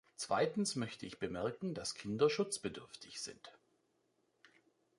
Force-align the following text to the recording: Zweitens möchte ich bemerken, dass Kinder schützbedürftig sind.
Zweitens 0.15 0.75
möchte 0.75 1.05
ich 1.05 1.19
bemerken, 1.19 1.75
dass 1.75 1.93
Kinder 1.93 2.27
schützbedürftig 2.27 3.21
sind. 3.21 3.53